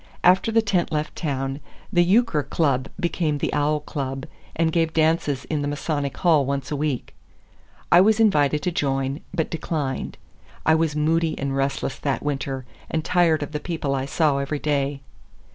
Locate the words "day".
14.57-15.01